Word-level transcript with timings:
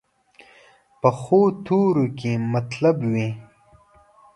پخو 1.01 1.41
تورو 1.65 2.05
کې 2.19 2.31
مطلب 2.53 2.97
وي 3.11 3.29